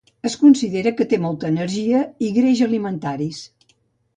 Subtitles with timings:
[0.27, 1.99] Es considera que té molta energia
[2.29, 3.45] i greix alimentaris.